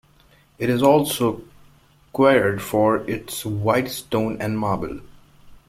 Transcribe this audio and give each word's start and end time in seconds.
It 0.57 0.71
is 0.71 0.81
also 0.81 1.43
quarried 2.11 2.59
for 2.59 3.07
its 3.07 3.45
white 3.45 3.89
stone 3.91 4.35
and 4.41 4.57
marble. 4.57 5.01